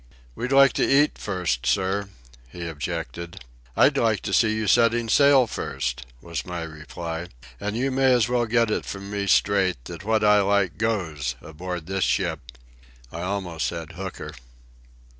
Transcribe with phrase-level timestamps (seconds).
[0.33, 2.09] "We'd like to eat first, sir,"
[2.49, 3.45] he objected.
[3.77, 7.27] "I'd like to see you setting sail, first," was my reply.
[7.59, 11.35] "And you may as well get it from me straight that what I like goes,
[11.39, 14.33] aboard this ship."—I almost said "hooker."